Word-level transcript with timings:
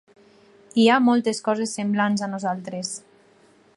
Hi 0.83 0.85
ha 0.87 0.95
moltes 1.09 1.41
coses 1.49 1.75
semblants 1.81 2.25
a 2.25 2.31
nosaltres. 2.33 2.95